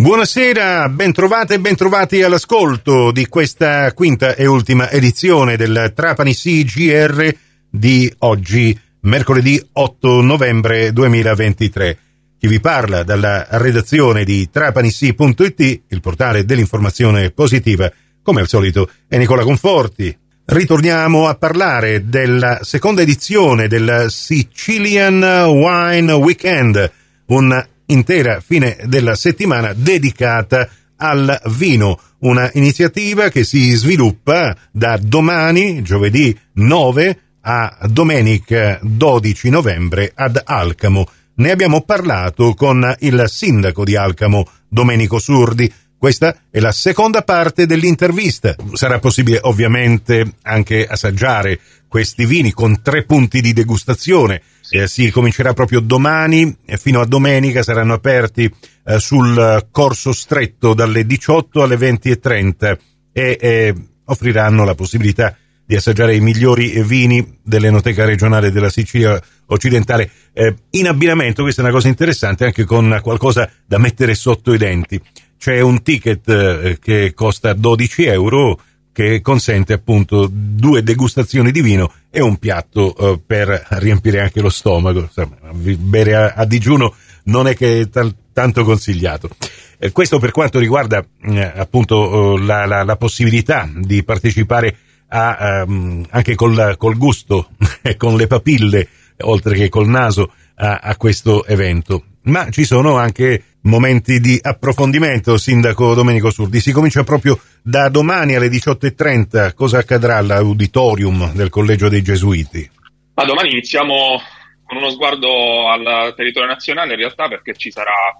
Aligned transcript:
Buonasera, 0.00 0.88
bentrovate 0.90 1.54
e 1.54 1.58
bentrovati 1.58 2.22
all'ascolto 2.22 3.10
di 3.10 3.26
questa 3.26 3.92
quinta 3.94 4.36
e 4.36 4.46
ultima 4.46 4.88
edizione 4.90 5.56
del 5.56 5.92
Trapani 5.92 6.34
CGR 6.34 7.34
di 7.68 8.14
oggi, 8.18 8.78
mercoledì 9.00 9.60
8 9.72 10.20
novembre 10.22 10.92
2023. 10.92 11.98
Chi 12.38 12.46
vi 12.46 12.60
parla 12.60 13.02
dalla 13.02 13.44
redazione 13.50 14.22
di 14.22 14.48
trapanisi.it, 14.48 15.80
il 15.88 16.00
portale 16.00 16.44
dell'informazione 16.44 17.32
positiva, 17.32 17.90
come 18.22 18.40
al 18.40 18.46
solito 18.46 18.88
è 19.08 19.16
Nicola 19.16 19.42
Conforti. 19.42 20.16
Ritorniamo 20.44 21.26
a 21.26 21.34
parlare 21.34 22.08
della 22.08 22.60
seconda 22.62 23.02
edizione 23.02 23.66
del 23.66 24.06
Sicilian 24.10 25.20
Wine 25.48 26.12
Weekend, 26.12 26.92
un 27.26 27.66
intera 27.88 28.40
fine 28.40 28.78
della 28.84 29.14
settimana 29.14 29.72
dedicata 29.72 30.68
al 30.96 31.40
vino, 31.56 32.00
una 32.20 32.50
iniziativa 32.54 33.28
che 33.28 33.44
si 33.44 33.70
sviluppa 33.72 34.56
da 34.72 34.98
domani, 35.00 35.82
giovedì 35.82 36.36
9, 36.54 37.20
a 37.42 37.78
domenica 37.88 38.78
12 38.82 39.50
novembre 39.50 40.12
ad 40.14 40.40
Alcamo. 40.44 41.08
Ne 41.36 41.50
abbiamo 41.50 41.82
parlato 41.82 42.54
con 42.54 42.94
il 43.00 43.24
sindaco 43.26 43.84
di 43.84 43.96
Alcamo, 43.96 44.46
Domenico 44.68 45.18
Surdi. 45.18 45.72
Questa 45.96 46.42
è 46.50 46.58
la 46.60 46.72
seconda 46.72 47.22
parte 47.22 47.66
dell'intervista. 47.66 48.54
Sarà 48.72 48.98
possibile 48.98 49.38
ovviamente 49.42 50.34
anche 50.42 50.86
assaggiare 50.86 51.58
questi 51.88 52.26
vini 52.26 52.52
con 52.52 52.82
tre 52.82 53.04
punti 53.04 53.40
di 53.40 53.52
degustazione. 53.52 54.42
Eh, 54.70 54.86
si 54.86 55.10
comincerà 55.10 55.54
proprio 55.54 55.80
domani 55.80 56.54
e 56.66 56.76
fino 56.76 57.00
a 57.00 57.06
domenica 57.06 57.62
saranno 57.62 57.94
aperti 57.94 58.52
eh, 58.84 58.98
sul 58.98 59.66
corso 59.70 60.12
stretto 60.12 60.74
dalle 60.74 61.06
18 61.06 61.62
alle 61.62 61.76
20.30 61.76 62.78
e 63.12 63.38
eh, 63.40 63.74
offriranno 64.04 64.64
la 64.64 64.74
possibilità 64.74 65.34
di 65.68 65.76
assaggiare 65.76 66.14
i 66.16 66.20
migliori 66.20 66.82
vini 66.82 67.40
dell'Enoteca 67.42 68.06
regionale 68.06 68.50
della 68.50 68.70
Sicilia 68.70 69.20
occidentale. 69.48 70.10
Eh, 70.32 70.54
in 70.70 70.88
abbinamento, 70.88 71.42
questa 71.42 71.60
è 71.60 71.64
una 71.64 71.74
cosa 71.74 71.88
interessante, 71.88 72.46
anche 72.46 72.64
con 72.64 72.98
qualcosa 73.02 73.50
da 73.66 73.76
mettere 73.76 74.14
sotto 74.14 74.54
i 74.54 74.58
denti. 74.58 74.98
C'è 75.38 75.60
un 75.60 75.82
ticket 75.82 76.26
eh, 76.26 76.78
che 76.80 77.12
costa 77.14 77.52
12 77.52 78.04
euro 78.04 78.58
che 78.98 79.20
consente 79.20 79.74
appunto 79.74 80.28
due 80.28 80.82
degustazioni 80.82 81.52
di 81.52 81.62
vino 81.62 81.92
e 82.10 82.20
un 82.20 82.36
piatto 82.38 82.96
eh, 82.96 83.20
per 83.24 83.64
riempire 83.78 84.18
anche 84.18 84.40
lo 84.40 84.50
stomaco. 84.50 84.98
Insomma, 85.02 85.36
bere 85.52 86.16
a, 86.16 86.32
a, 86.34 86.44
digiuno 86.44 86.92
non 87.26 87.46
è 87.46 87.54
che 87.54 87.82
è 87.82 87.88
tanto 88.32 88.64
consigliato. 88.64 89.30
Eh, 89.78 89.92
questo 89.92 90.18
per 90.18 90.32
quanto 90.32 90.58
riguarda 90.58 91.00
eh, 91.22 91.40
appunto 91.40 92.34
eh, 92.34 92.44
la, 92.44 92.66
la, 92.66 92.82
la, 92.82 92.96
possibilità 92.96 93.70
di 93.72 94.02
partecipare 94.02 94.76
a, 95.10 95.62
um, 95.64 96.04
anche 96.10 96.34
col, 96.34 96.74
col 96.76 96.96
gusto 96.96 97.50
e 97.80 97.96
con 97.96 98.16
le 98.16 98.26
papille, 98.26 98.88
oltre 99.20 99.54
che 99.54 99.68
col 99.68 99.86
naso, 99.86 100.32
a, 100.56 100.80
a 100.82 100.96
questo 100.96 101.46
evento. 101.46 102.02
Ma 102.28 102.50
ci 102.50 102.64
sono 102.64 102.96
anche 102.98 103.56
momenti 103.62 104.20
di 104.20 104.38
approfondimento, 104.40 105.38
Sindaco 105.38 105.94
Domenico 105.94 106.30
Surdi. 106.30 106.60
Si 106.60 106.72
comincia 106.72 107.02
proprio 107.02 107.40
da 107.62 107.88
domani 107.88 108.34
alle 108.34 108.48
18.30. 108.48 109.54
Cosa 109.54 109.78
accadrà 109.78 110.18
all'auditorium 110.18 111.32
del 111.32 111.48
Collegio 111.48 111.88
dei 111.88 112.02
Gesuiti? 112.02 112.70
Ma 113.14 113.24
domani 113.24 113.50
iniziamo 113.50 114.20
con 114.64 114.76
uno 114.76 114.90
sguardo 114.90 115.68
al 115.70 116.12
territorio 116.14 116.48
nazionale 116.48 116.92
in 116.92 116.98
realtà 116.98 117.28
perché 117.28 117.54
ci 117.54 117.70
sarà 117.70 118.14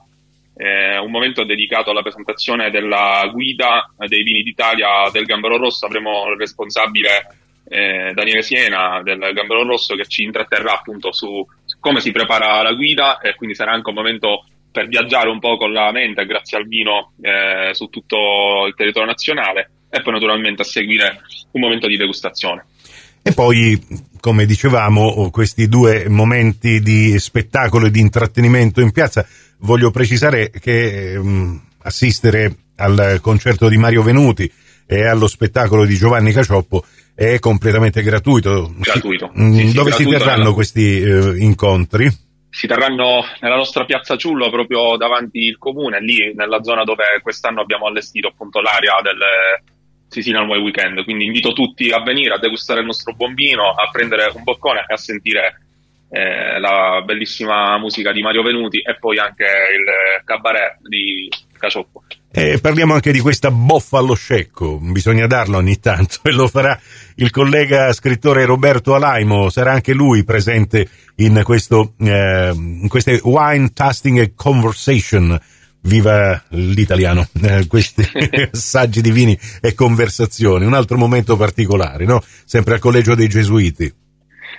eh, 0.57 0.99
un 0.99 1.11
momento 1.11 1.45
dedicato 1.45 1.91
alla 1.91 2.03
presentazione 2.03 2.71
della 2.71 3.29
guida 3.31 3.93
dei 4.07 4.23
vini 4.23 4.43
d'Italia 4.43 5.11
del 5.13 5.27
Gambero 5.27 5.59
Rosso. 5.59 5.85
Avremo 5.85 6.31
il 6.33 6.39
responsabile 6.39 7.48
eh, 7.69 8.13
Daniele 8.15 8.43
Siena 8.43 9.01
del 9.03 9.19
Gambero 9.19 9.65
Rosso 9.65 9.95
che 9.95 10.07
ci 10.07 10.23
intratterrà 10.23 10.75
appunto 10.75 11.13
su, 11.13 11.47
come 11.81 12.01
si 12.01 12.11
prepara 12.11 12.63
la 12.63 12.73
guida 12.73 13.19
e 13.19 13.35
quindi 13.35 13.55
sarà 13.55 13.73
anche 13.73 13.91
un 13.91 13.95
momento 13.95 14.45
per 14.71 14.89
viaggiare 14.89 15.29
un 15.29 15.39
po' 15.39 15.57
con 15.57 15.73
la 15.73 15.91
mente 15.93 16.27
grazie 16.27 16.59
al 16.59 16.67
vino 16.67 17.13
eh, 17.21 17.75
su 17.75 17.87
tutto 17.87 18.67
il 18.67 18.75
territorio 18.75 19.09
nazionale 19.09 19.71
e 19.91 20.03
poi 20.03 20.13
naturalmente 20.13 20.63
a 20.63 20.65
seguire 20.65 21.21
un 21.53 21.61
momento 21.61 21.87
di 21.87 21.97
degustazione. 21.97 22.65
E 23.23 23.33
poi, 23.33 23.79
come 24.21 24.47
dicevamo, 24.47 25.31
questi 25.31 25.69
due 25.69 26.09
momenti 26.09 26.81
di 26.81 27.19
spettacolo 27.19 27.87
e 27.87 27.91
di 27.91 28.01
intrattenimento 28.01 28.81
in 28.81 28.93
piazza, 28.93 29.27
voglio 29.59 29.91
precisare 29.91 30.51
che 30.51 31.13
ehm, 31.13 31.61
assistere 31.83 32.55
al 32.77 33.19
concerto 33.21 33.69
di 33.69 33.77
Mario 33.77 34.03
Venuti 34.03 34.51
e 34.87 35.05
allo 35.07 35.27
spettacolo 35.27 35.85
di 35.85 35.97
Giovanni 35.97 36.33
Cacioppo 36.33 36.85
è 37.19 37.41
completamente 37.41 38.01
gratuito. 38.01 38.73
Gratuito. 38.77 39.33
Si, 39.35 39.67
sì, 39.67 39.73
dove 39.73 39.91
sì, 39.91 40.05
si 40.05 40.09
terranno 40.09 40.43
nella... 40.43 40.53
questi 40.53 41.01
eh, 41.01 41.35
incontri? 41.39 42.27
si 42.49 42.67
terranno 42.67 43.25
nella 43.41 43.57
nostra 43.57 43.85
piazza 43.85 44.17
Ciullo 44.17 44.51
proprio 44.51 44.97
davanti 44.97 45.41
il 45.41 45.59
comune, 45.59 46.01
lì 46.01 46.33
nella 46.35 46.63
zona 46.63 46.83
dove 46.83 47.21
quest'anno 47.23 47.61
abbiamo 47.61 47.87
allestito 47.87 48.29
appunto 48.29 48.61
l'area 48.61 49.01
del 49.03 49.19
Sicilian 50.09 50.47
Way 50.47 50.61
Weekend. 50.61 51.03
Quindi 51.03 51.27
invito 51.27 51.53
tutti 51.53 51.91
a 51.91 52.01
venire 52.03 52.35
a 52.35 52.39
degustare 52.39 52.81
il 52.81 52.87
nostro 52.87 53.13
buon 53.15 53.35
vino, 53.35 53.69
a 53.69 53.91
prendere 53.91 54.31
un 54.35 54.45
boccone 54.45 54.85
e 54.87 54.95
a 54.95 54.97
sentire 54.97 55.61
eh, 56.11 56.61
la 56.61 57.03
bellissima 57.05 57.79
musica 57.79 58.13
di 58.13 58.23
Mario 58.23 58.43
Venuti 58.43 58.79
e 58.79 58.97
poi 58.97 59.19
anche 59.19 59.45
il 59.45 60.25
cabaret 60.25 60.79
di 60.83 61.29
Cacioppo. 61.59 62.05
Eh, 62.41 62.61
parliamo 62.61 62.95
anche 62.95 63.11
di 63.11 63.19
questa 63.19 63.51
boffa 63.51 63.99
allo 63.99 64.15
scecco, 64.15 64.79
bisogna 64.79 65.27
darlo 65.27 65.57
ogni 65.57 65.81
tanto 65.81 66.21
e 66.23 66.31
lo 66.31 66.47
farà 66.47 66.79
il 67.17 67.33
collega 67.33 67.93
scrittore 67.93 68.45
Roberto 68.45 68.95
Alaimo, 68.95 69.51
sarà 69.51 69.73
anche 69.73 69.93
lui 69.93 70.23
presente 70.23 70.89
in, 71.17 71.41
questo, 71.43 71.95
eh, 71.99 72.53
in 72.55 72.87
queste 72.87 73.19
Wine 73.25 73.73
Tasting 73.73 74.19
and 74.21 74.35
Conversation. 74.37 75.37
Viva 75.81 76.41
l'italiano, 76.51 77.27
eh, 77.43 77.67
questi 77.67 78.07
assaggi 78.53 79.01
di 79.01 79.11
vini 79.11 79.37
e 79.61 79.75
conversazioni, 79.75 80.65
un 80.65 80.75
altro 80.75 80.97
momento 80.97 81.37
particolare, 81.37 82.05
no? 82.05 82.23
Sempre 82.45 82.75
al 82.75 82.81
Collegio 82.81 83.17
dei 83.17 83.29
Gesuiti. 83.29 83.93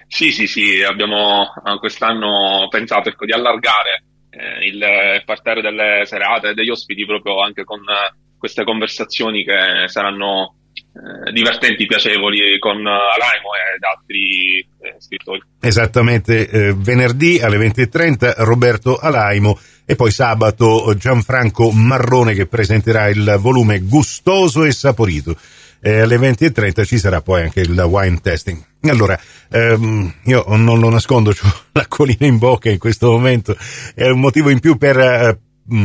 Sì, 0.06 0.34
sì, 0.34 0.48
sì, 0.48 0.84
abbiamo 0.86 1.44
eh, 1.44 1.80
quest'anno 1.80 2.68
pensato 2.70 3.08
ecco, 3.08 3.24
di 3.24 3.32
allargare 3.32 4.04
eh, 4.30 4.66
il 4.66 5.24
parterre 5.26 5.62
delle 5.62 6.06
serate 6.06 6.50
e 6.50 6.54
degli 6.54 6.70
ospiti 6.70 7.06
proprio 7.06 7.42
anche 7.42 7.64
con 7.64 7.80
eh, 7.80 8.16
queste 8.38 8.64
conversazioni 8.64 9.44
che 9.44 9.88
saranno 9.88 10.56
eh, 10.74 11.32
divertenti, 11.32 11.86
piacevoli 11.86 12.58
con 12.60 12.78
Alaimo 12.78 13.50
ed 13.76 13.84
altri 13.84 14.60
eh, 14.60 14.96
scrittori. 15.00 15.42
Esattamente, 15.62 16.50
eh, 16.50 16.74
venerdì 16.76 17.40
alle 17.40 17.58
20.30 17.58 18.34
Roberto 18.38 18.98
Alaimo 18.98 19.60
e 19.86 19.96
poi 19.96 20.12
sabato 20.12 20.94
Gianfranco 20.96 21.72
Marrone 21.72 22.34
che 22.34 22.46
presenterà 22.46 23.08
il 23.08 23.38
volume 23.40 23.80
Gustoso 23.80 24.64
e 24.64 24.72
Saporito 24.72 25.36
eh, 25.82 26.02
alle 26.02 26.18
20.30 26.18 26.86
ci 26.86 26.98
sarà 26.98 27.22
poi 27.22 27.44
anche 27.44 27.62
il 27.62 27.80
wine 27.80 28.20
testing. 28.22 28.62
Allora, 28.84 29.20
ehm, 29.50 30.14
io 30.24 30.46
non 30.48 30.80
lo 30.80 30.90
nascondo, 30.90 31.32
ho 31.42 31.54
l'acquolina 31.72 32.26
in 32.26 32.38
bocca 32.38 32.70
in 32.70 32.78
questo 32.80 33.12
momento, 33.12 33.56
è 33.94 34.08
un 34.08 34.20
motivo 34.20 34.50
in 34.50 34.60
più 34.60 34.78
per 34.78 34.98
eh, 34.98 35.40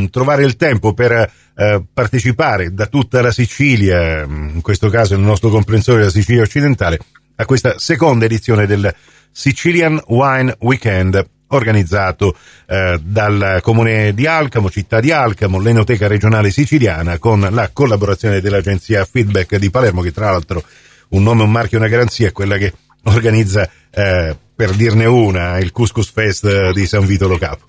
trovare 0.09 0.43
il 0.43 0.55
tempo 0.55 0.93
per 0.93 1.31
eh, 1.55 1.83
partecipare 1.93 2.73
da 2.73 2.87
tutta 2.87 3.21
la 3.21 3.31
Sicilia, 3.31 4.23
in 4.23 4.61
questo 4.61 4.89
caso 4.89 5.13
il 5.15 5.21
nostro 5.21 5.49
comprensore 5.49 5.99
della 5.99 6.11
Sicilia 6.11 6.41
occidentale, 6.41 6.99
a 7.35 7.45
questa 7.45 7.77
seconda 7.77 8.25
edizione 8.25 8.65
del 8.65 8.93
Sicilian 9.31 10.01
Wine 10.07 10.55
Weekend 10.59 11.33
organizzato 11.47 12.35
eh, 12.67 12.99
dal 13.01 13.59
comune 13.61 14.13
di 14.13 14.25
Alcamo, 14.25 14.69
città 14.69 14.99
di 14.99 15.11
Alcamo, 15.11 15.59
l'Enoteca 15.59 16.07
regionale 16.07 16.51
siciliana 16.51 17.17
con 17.17 17.47
la 17.51 17.69
collaborazione 17.71 18.41
dell'agenzia 18.41 19.05
Feedback 19.05 19.57
di 19.57 19.69
Palermo 19.69 20.01
che 20.01 20.11
tra 20.11 20.31
l'altro 20.31 20.63
un 21.09 21.23
nome, 21.23 21.43
un 21.43 21.51
marchio, 21.51 21.77
una 21.77 21.87
garanzia 21.87 22.27
è 22.27 22.31
quella 22.31 22.57
che 22.57 22.73
organizza 23.03 23.69
eh, 23.91 24.35
per 24.55 24.71
dirne 24.71 25.05
una 25.05 25.59
il 25.59 25.71
Couscous 25.71 26.11
Fest 26.11 26.71
di 26.71 26.85
San 26.85 27.05
Vito 27.05 27.27
Lo 27.27 27.37
Capo. 27.37 27.65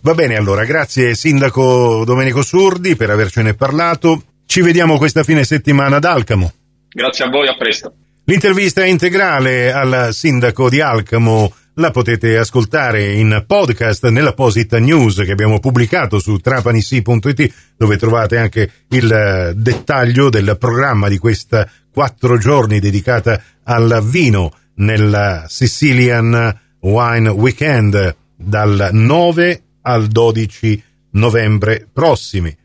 Va 0.00 0.14
bene 0.14 0.36
allora, 0.36 0.64
grazie 0.64 1.14
Sindaco 1.14 2.04
Domenico 2.04 2.42
Surdi 2.42 2.94
per 2.96 3.10
avercene 3.10 3.54
parlato. 3.54 4.22
Ci 4.46 4.62
vediamo 4.62 4.96
questa 4.96 5.24
fine 5.24 5.44
settimana 5.44 5.96
ad 5.96 6.04
Alcamo. 6.04 6.52
Grazie 6.88 7.24
a 7.24 7.28
voi, 7.28 7.48
a 7.48 7.56
presto. 7.56 7.92
L'intervista 8.24 8.84
integrale 8.84 9.72
al 9.72 10.08
sindaco 10.12 10.68
di 10.68 10.80
Alcamo 10.80 11.52
la 11.78 11.90
potete 11.92 12.36
ascoltare 12.36 13.12
in 13.12 13.44
podcast 13.46 14.08
nell'apposita 14.08 14.78
news 14.78 15.22
che 15.24 15.30
abbiamo 15.30 15.60
pubblicato 15.60 16.18
su 16.18 16.38
trapanisi.it 16.38 17.54
dove 17.76 17.96
trovate 17.96 18.36
anche 18.36 18.70
il 18.88 19.10
eh, 19.10 19.52
dettaglio 19.54 20.28
del 20.28 20.56
programma 20.58 21.08
di 21.08 21.18
questa 21.18 21.70
quattro 21.92 22.36
giorni 22.36 22.80
dedicata 22.80 23.40
al 23.62 24.00
vino 24.04 24.52
nella 24.74 25.46
Sicilian 25.48 26.60
Wine 26.80 27.28
Weekend 27.28 28.16
dal 28.34 28.88
9 28.92 29.62
al 29.82 30.06
12 30.08 30.82
novembre 31.12 31.86
prossimi. 31.92 32.56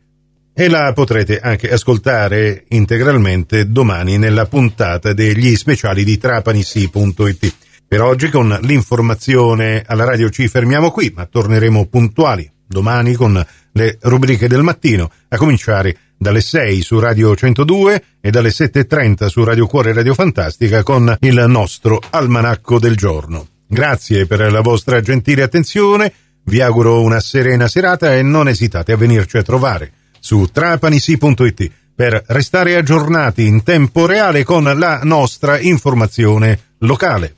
e 0.56 0.68
la 0.68 0.92
potrete 0.92 1.40
anche 1.40 1.68
ascoltare 1.68 2.64
integralmente 2.68 3.70
domani 3.70 4.18
nella 4.18 4.46
puntata 4.46 5.12
degli 5.12 5.56
speciali 5.56 6.04
di 6.04 6.16
trapanisi.it. 6.16 7.54
Per 7.94 8.02
oggi 8.02 8.28
con 8.28 8.48
l'informazione 8.62 9.84
alla 9.86 10.02
radio 10.02 10.28
ci 10.28 10.48
fermiamo 10.48 10.90
qui, 10.90 11.12
ma 11.14 11.26
torneremo 11.26 11.86
puntuali 11.86 12.50
domani 12.66 13.14
con 13.14 13.40
le 13.70 13.98
rubriche 14.00 14.48
del 14.48 14.64
mattino, 14.64 15.12
a 15.28 15.36
cominciare 15.36 15.96
dalle 16.18 16.40
6 16.40 16.82
su 16.82 16.98
Radio 16.98 17.36
102 17.36 18.04
e 18.20 18.30
dalle 18.32 18.48
7.30 18.48 19.26
su 19.26 19.44
Radio 19.44 19.68
Cuore 19.68 19.92
Radio 19.92 20.12
Fantastica 20.12 20.82
con 20.82 21.16
il 21.20 21.44
nostro 21.46 22.00
almanacco 22.10 22.80
del 22.80 22.96
giorno. 22.96 23.46
Grazie 23.68 24.26
per 24.26 24.50
la 24.50 24.60
vostra 24.60 25.00
gentile 25.00 25.42
attenzione, 25.42 26.12
vi 26.46 26.60
auguro 26.60 27.00
una 27.00 27.20
serena 27.20 27.68
serata 27.68 28.12
e 28.12 28.22
non 28.22 28.48
esitate 28.48 28.90
a 28.90 28.96
venirci 28.96 29.36
a 29.36 29.44
trovare 29.44 29.92
su 30.18 30.48
trapanisi.it 30.52 31.70
per 31.94 32.24
restare 32.26 32.74
aggiornati 32.74 33.46
in 33.46 33.62
tempo 33.62 34.04
reale 34.04 34.42
con 34.42 34.64
la 34.64 34.98
nostra 35.04 35.60
informazione 35.60 36.72
locale. 36.78 37.36